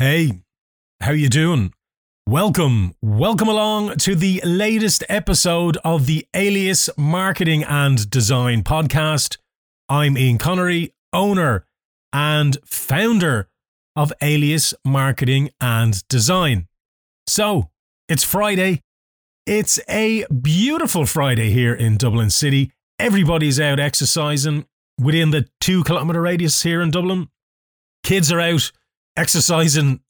[0.00, 0.44] Hey,
[1.02, 1.74] how you doing?
[2.26, 9.36] Welcome, welcome along to the latest episode of the Alias Marketing and Design podcast.
[9.90, 11.66] I'm Ian Connery, owner
[12.14, 13.50] and founder
[13.94, 16.66] of Alias Marketing and Design.
[17.26, 17.68] So,
[18.08, 18.80] it's Friday.
[19.44, 22.72] It's a beautiful Friday here in Dublin City.
[22.98, 24.64] Everybody's out exercising
[24.98, 27.28] within the two kilometre radius here in Dublin.
[28.02, 28.72] Kids are out
[29.16, 30.00] exercising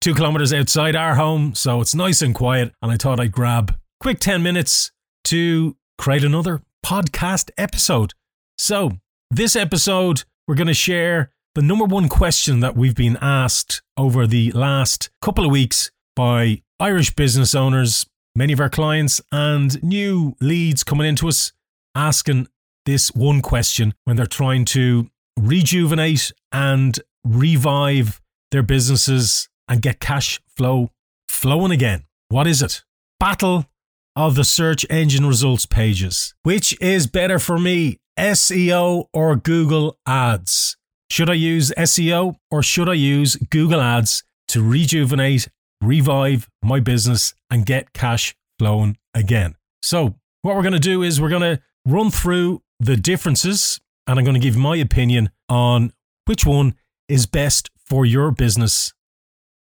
[0.00, 2.72] two kilometers outside our home, so it's nice and quiet.
[2.82, 4.92] And I thought I'd grab quick 10 minutes
[5.24, 8.12] to create another podcast episode.
[8.58, 8.92] So,
[9.30, 14.26] this episode, we're going to share the number one question that we've been asked over
[14.26, 20.36] the last couple of weeks by Irish business owners, many of our clients, and new
[20.40, 21.52] leads coming into us
[21.94, 22.48] asking
[22.86, 28.20] this one question when they're trying to rejuvenate and revive
[28.54, 30.90] their businesses and get cash flow
[31.28, 32.04] flowing again.
[32.28, 32.84] What is it?
[33.18, 33.66] Battle
[34.14, 36.34] of the search engine results pages.
[36.44, 40.76] Which is better for me, SEO or Google Ads?
[41.10, 45.48] Should I use SEO or should I use Google Ads to rejuvenate,
[45.82, 49.56] revive my business and get cash flowing again?
[49.82, 54.18] So, what we're going to do is we're going to run through the differences and
[54.18, 55.92] I'm going to give my opinion on
[56.26, 56.74] which one
[57.08, 58.92] is best for your business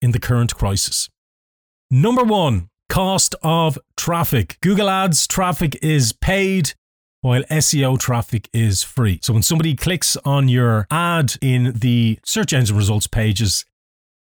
[0.01, 1.09] in the current crisis.
[1.89, 4.57] Number one, cost of traffic.
[4.61, 6.73] Google Ads traffic is paid
[7.21, 9.19] while SEO traffic is free.
[9.21, 13.65] So when somebody clicks on your ad in the search engine results pages,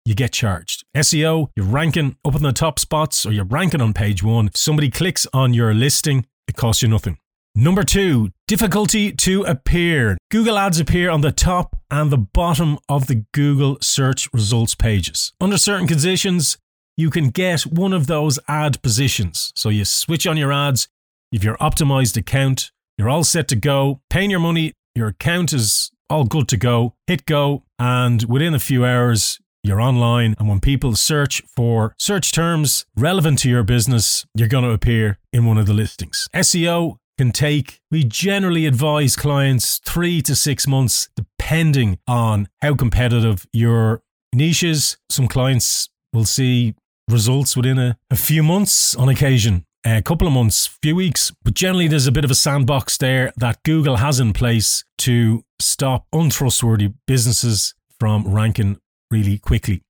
[0.06, 0.84] you get charged.
[0.96, 4.48] SEO, you're ranking up in the top spots or you're ranking on page one.
[4.48, 7.18] If Somebody clicks on your listing, it costs you nothing.
[7.54, 10.18] Number two, difficulty to appear.
[10.30, 15.34] Google Ads appear on the top and the bottom of the Google search results pages.
[15.42, 16.58] Under certain conditions,
[16.98, 19.52] you can get one of those ad positions.
[19.56, 20.88] So you switch on your ads,
[21.32, 25.92] if your optimized account, you're all set to go, paying your money, your account is
[26.10, 30.36] all good to go, hit go, and within a few hours, you're online.
[30.40, 35.20] And when people search for search terms relevant to your business, you're going to appear
[35.32, 36.28] in one of the listings.
[36.34, 43.46] SEO can take, we generally advise clients three to six months, depending on how competitive
[43.54, 44.02] your
[44.34, 44.98] niche is.
[45.08, 46.74] Some clients will see
[47.08, 49.66] results within a, a few months on occasion.
[49.86, 53.32] A couple of months, few weeks, but generally there's a bit of a sandbox there
[53.38, 58.80] that Google has in place to stop untrustworthy businesses from ranking
[59.12, 59.84] really quickly.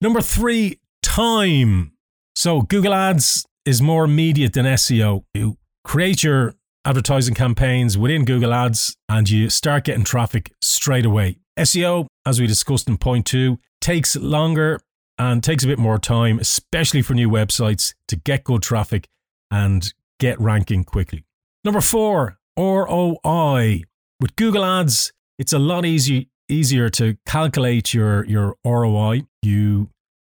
[0.00, 1.92] Number three, time.
[2.34, 5.22] So Google Ads is more immediate than SEO.
[5.34, 11.38] You create your advertising campaigns within Google Ads and you start getting traffic straight away.
[11.58, 14.80] SEO, as we discussed in point two, takes longer
[15.18, 19.08] and takes a bit more time, especially for new websites, to get good traffic
[19.50, 21.24] and get ranking quickly.
[21.64, 23.82] Number four, ROI.
[24.20, 29.22] With Google Ads, it's a lot easy, easier to calculate your, your ROI.
[29.42, 29.90] You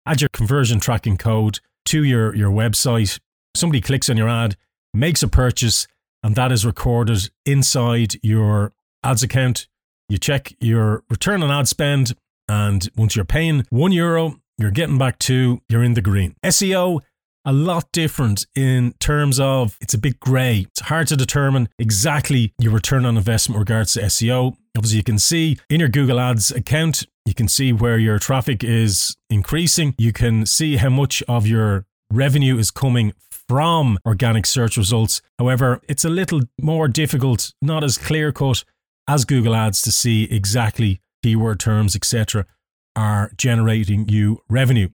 [0.05, 3.19] add your conversion tracking code to your, your website.
[3.55, 4.55] Somebody clicks on your ad,
[4.93, 5.87] makes a purchase,
[6.23, 8.73] and that is recorded inside your
[9.03, 9.67] ads account.
[10.09, 12.13] You check your return on ad spend,
[12.47, 16.35] and once you're paying one euro, you're getting back to you're in the green.
[16.43, 17.01] SEO,
[17.45, 20.65] a lot different in terms of it's a bit grey.
[20.69, 24.57] It's hard to determine exactly your return on investment regards to SEO.
[24.77, 28.63] Obviously, you can see in your Google Ads account, you can see where your traffic
[28.63, 29.95] is increasing.
[29.97, 33.13] You can see how much of your revenue is coming
[33.47, 35.21] from organic search results.
[35.39, 38.63] However, it's a little more difficult, not as clear cut
[39.07, 42.45] as Google Ads to see exactly keyword terms, etc.,
[42.95, 44.89] are generating you revenue.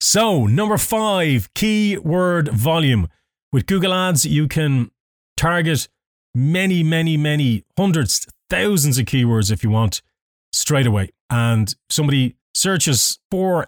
[0.00, 3.08] So, number five, keyword volume.
[3.52, 4.90] With Google Ads, you can
[5.36, 5.88] target
[6.34, 10.02] many, many, many hundreds, thousands of keywords if you want
[10.52, 11.10] straight away.
[11.30, 13.66] And somebody searches for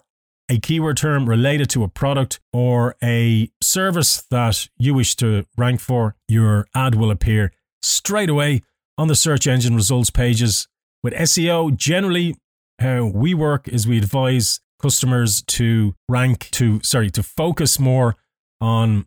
[0.51, 5.81] a keyword term related to a product or a service that you wish to rank
[5.81, 7.53] for, your ad will appear
[7.83, 8.61] straight away
[8.99, 10.67] on the search engine results pages.
[11.05, 12.37] With SEO, generally,
[12.81, 18.17] how we work is we advise customers to rank to, sorry, to focus more
[18.61, 19.07] on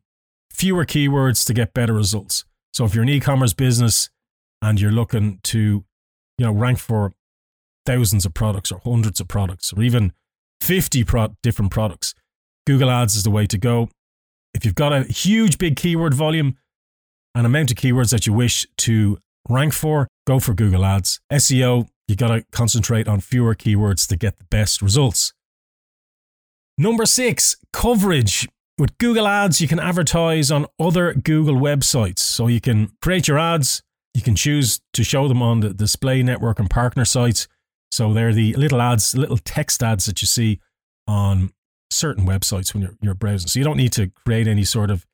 [0.49, 2.45] fewer keywords to get better results.
[2.71, 4.09] So if you're an e-commerce business
[4.61, 5.83] and you're looking to,
[6.37, 7.11] you know, rank for
[7.85, 10.13] thousands of products or hundreds of products or even
[10.63, 12.13] 50 pro- different products.
[12.65, 13.89] Google Ads is the way to go.
[14.53, 16.55] If you've got a huge, big keyword volume,
[17.35, 19.17] an amount of keywords that you wish to
[19.49, 21.19] rank for, go for Google Ads.
[21.31, 25.33] SEO, you got to concentrate on fewer keywords to get the best results.
[26.77, 28.47] Number six, coverage.
[28.77, 32.19] With Google Ads, you can advertise on other Google websites.
[32.19, 33.83] So you can create your ads,
[34.13, 37.47] you can choose to show them on the display network and partner sites.
[37.93, 40.59] So they're the little ads, little text ads that you see
[41.07, 41.53] on
[41.91, 43.49] certain websites when you're, you're browsing.
[43.49, 45.05] So you don't need to create any sort of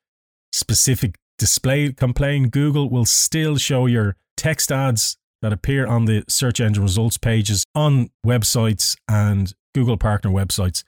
[0.54, 2.52] specific display complaint.
[2.52, 7.66] Google will still show your text ads that appear on the search engine results pages
[7.76, 10.86] on websites and Google partner websites.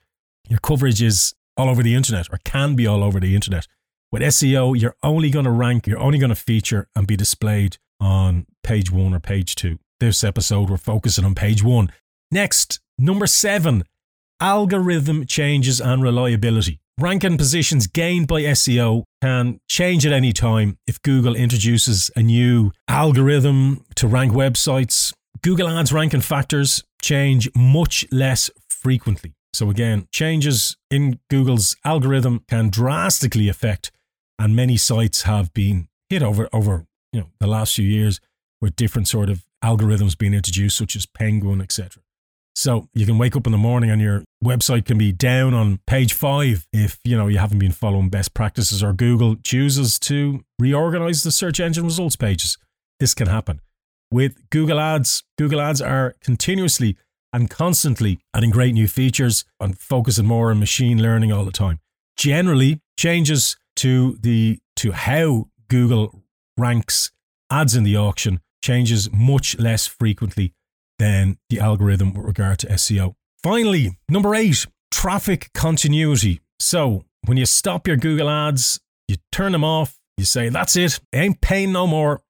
[0.47, 3.67] Your coverage is all over the internet or can be all over the internet.
[4.13, 7.79] With SEO, you're only going to rank, you're only going to feature and be displayed
[7.99, 9.77] on page one or page two.
[10.01, 11.91] This episode, we're focusing on page one.
[12.31, 13.83] Next, number seven
[14.39, 16.79] algorithm changes and reliability.
[16.99, 22.23] Rank and positions gained by SEO can change at any time if Google introduces a
[22.23, 25.13] new algorithm to rank websites.
[25.43, 29.35] Google Ads ranking factors change much less frequently.
[29.53, 33.91] So, again, changes in Google's algorithm can drastically affect,
[34.39, 38.19] and many sites have been hit over, over you know, the last few years
[38.59, 42.01] with different sort of algorithms being introduced, such as Penguin, etc.
[42.53, 45.79] So you can wake up in the morning and your website can be down on
[45.87, 50.43] page five if you know you haven't been following best practices or Google chooses to
[50.59, 52.57] reorganize the search engine results pages.
[52.99, 53.61] This can happen.
[54.11, 56.97] With Google Ads, Google Ads are continuously
[57.31, 61.79] and constantly adding great new features and focusing more on machine learning all the time.
[62.17, 66.23] Generally, changes to the to how Google
[66.57, 67.11] ranks
[67.49, 70.53] ads in the auction changes much less frequently
[70.99, 73.15] than the algorithm with regard to SEO.
[73.43, 76.41] Finally, number eight, traffic continuity.
[76.59, 80.99] So when you stop your Google ads, you turn them off, you say, that's it,
[81.13, 82.21] ain't paying no more.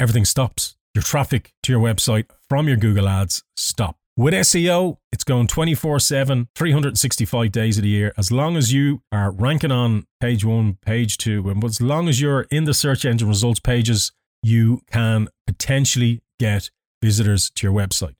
[0.00, 0.76] Everything stops.
[0.94, 3.99] Your traffic to your website from your Google ads stop.
[4.20, 8.12] With SEO, it's going 24 7, 365 days of the year.
[8.18, 12.20] As long as you are ranking on page one, page two, and as long as
[12.20, 14.12] you're in the search engine results pages,
[14.42, 16.70] you can potentially get
[17.00, 18.14] visitors to your website.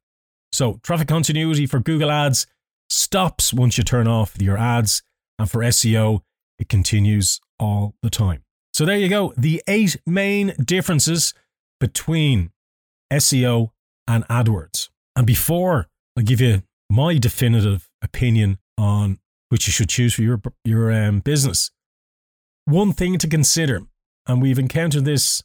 [0.52, 2.46] So, traffic continuity for Google Ads
[2.88, 5.02] stops once you turn off your ads,
[5.38, 6.20] and for SEO,
[6.58, 8.42] it continues all the time.
[8.72, 9.34] So, there you go.
[9.36, 11.34] The eight main differences
[11.78, 12.52] between
[13.12, 13.72] SEO
[14.08, 14.88] and AdWords.
[15.14, 19.18] And before I give you my definitive opinion on
[19.48, 21.70] which you should choose for your your um, business,
[22.64, 23.82] one thing to consider,
[24.26, 25.42] and we've encountered this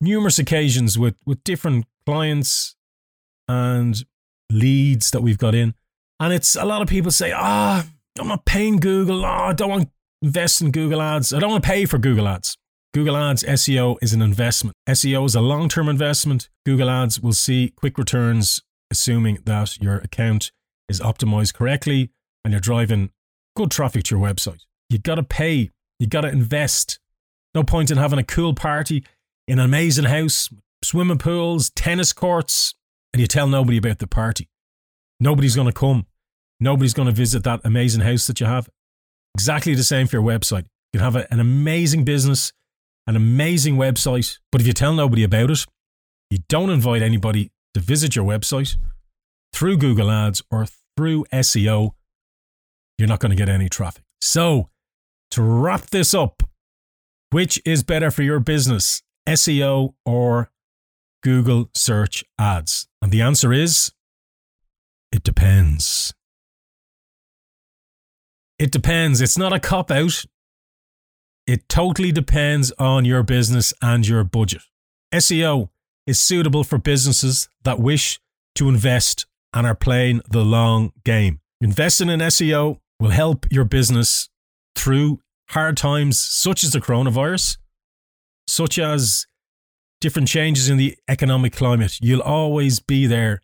[0.00, 2.76] numerous occasions with, with different clients
[3.48, 4.04] and
[4.50, 5.74] leads that we've got in.
[6.20, 9.24] And it's a lot of people say, ah, oh, I'm not paying Google.
[9.24, 9.90] Oh, I don't want to
[10.22, 11.32] invest in Google ads.
[11.32, 12.56] I don't want to pay for Google ads.
[12.94, 14.76] Google Ads SEO is an investment.
[14.88, 16.48] SEO is a long term investment.
[16.64, 18.62] Google Ads will see quick returns,
[18.94, 20.52] assuming that your account
[20.88, 22.12] is optimized correctly
[22.44, 23.10] and you're driving
[23.56, 24.60] good traffic to your website.
[24.88, 27.00] You got to pay, you got to invest.
[27.56, 29.04] No point in having a cool party
[29.48, 30.48] in an amazing house,
[30.84, 32.76] swimming pools, tennis courts,
[33.12, 34.48] and you tell nobody about the party.
[35.18, 36.06] Nobody's going to come.
[36.60, 38.68] Nobody's going to visit that amazing house that you have.
[39.34, 40.66] Exactly the same for your website.
[40.92, 42.52] You can have a, an amazing business,
[43.08, 45.66] an amazing website, but if you tell nobody about it,
[46.30, 48.76] you don't invite anybody to visit your website
[49.52, 50.66] through Google Ads or
[50.96, 51.90] through SEO,
[52.98, 54.04] you're not going to get any traffic.
[54.20, 54.70] So,
[55.32, 56.42] to wrap this up,
[57.30, 59.02] which is better for your business?
[59.28, 60.50] SEO or
[61.22, 62.86] Google search ads?
[63.02, 63.92] And the answer is
[65.10, 66.14] it depends.
[68.58, 69.20] It depends.
[69.20, 70.24] It's not a cop out.
[71.46, 74.62] It totally depends on your business and your budget.
[75.12, 75.70] SEO
[76.06, 78.20] is suitable for businesses that wish
[78.54, 81.40] to invest and are playing the long game.
[81.60, 84.28] Investing in SEO will help your business
[84.76, 85.20] through
[85.50, 87.58] hard times such as the coronavirus
[88.46, 89.26] such as
[90.00, 91.98] different changes in the economic climate.
[92.00, 93.42] You'll always be there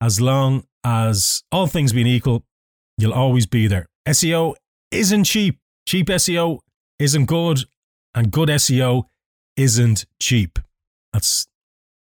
[0.00, 2.44] as long as all things being equal,
[2.98, 3.86] you'll always be there.
[4.06, 4.54] SEO
[4.90, 5.58] isn't cheap.
[5.86, 6.58] Cheap SEO
[6.98, 7.60] isn't good,
[8.14, 9.04] and good SEO
[9.56, 10.58] isn't cheap.
[11.12, 11.46] That's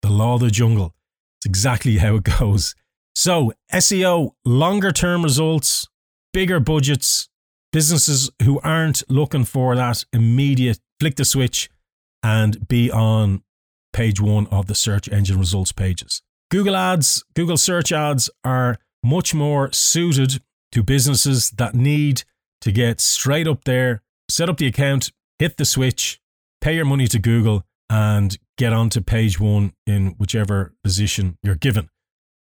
[0.05, 0.93] the law of the jungle.
[1.39, 2.75] It's exactly how it goes.
[3.15, 5.87] So, SEO, longer term results,
[6.31, 7.27] bigger budgets,
[7.71, 11.69] businesses who aren't looking for that immediate flick the switch
[12.21, 13.41] and be on
[13.93, 16.21] page one of the search engine results pages.
[16.51, 22.23] Google Ads, Google search ads are much more suited to businesses that need
[22.61, 26.21] to get straight up there, set up the account, hit the switch,
[26.61, 31.89] pay your money to Google, and get onto page one in whichever position you're given.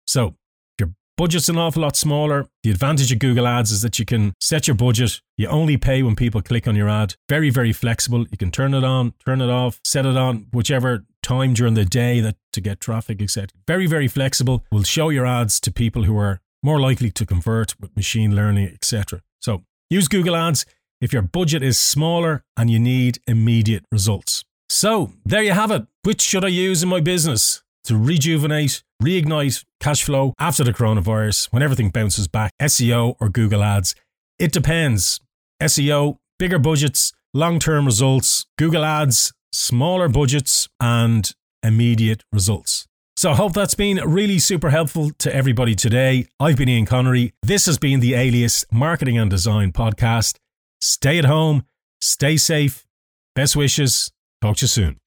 [0.06, 0.34] So, if
[0.80, 2.46] you're Budget's an awful lot smaller.
[2.62, 5.20] The advantage of Google Ads is that you can set your budget.
[5.38, 7.14] You only pay when people click on your ad.
[7.28, 8.26] Very, very flexible.
[8.30, 11.84] You can turn it on, turn it off, set it on whichever time during the
[11.84, 13.48] day that to get traffic, etc.
[13.66, 14.64] Very, very flexible.
[14.70, 18.68] Will show your ads to people who are more likely to convert with machine learning,
[18.68, 19.22] etc.
[19.40, 20.66] So use Google Ads
[21.00, 24.44] if your budget is smaller and you need immediate results.
[24.68, 25.86] So there you have it.
[26.02, 31.46] Which should I use in my business to rejuvenate, reignite cash flow after the coronavirus
[31.52, 32.52] when everything bounces back?
[32.60, 33.94] SEO or Google Ads?
[34.38, 35.20] It depends.
[35.62, 38.46] SEO, bigger budgets, long term results.
[38.58, 41.32] Google Ads, smaller budgets and
[41.62, 42.86] immediate results.
[43.16, 46.26] So I hope that's been really super helpful to everybody today.
[46.38, 47.32] I've been Ian Connery.
[47.42, 50.36] This has been the Alias Marketing and Design Podcast.
[50.82, 51.64] Stay at home,
[52.02, 52.86] stay safe.
[53.34, 54.12] Best wishes.
[54.42, 54.98] Talk to you soon.